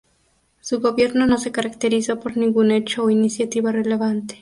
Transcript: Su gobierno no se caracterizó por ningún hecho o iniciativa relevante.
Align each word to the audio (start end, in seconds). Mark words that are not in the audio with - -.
Su 0.61 0.79
gobierno 0.79 1.27
no 1.27 1.37
se 1.37 1.51
caracterizó 1.51 2.19
por 2.19 2.35
ningún 2.35 2.71
hecho 2.71 3.03
o 3.03 3.11
iniciativa 3.11 3.71
relevante. 3.71 4.39